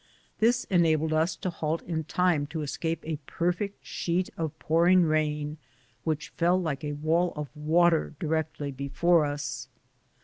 [0.39, 3.37] This enabled us to halt in time to escape 52 BOOTS AND SADDLES.
[3.37, 5.57] a perfect sheet of pouring rain
[6.03, 9.67] which fell like a wall of water directly before us.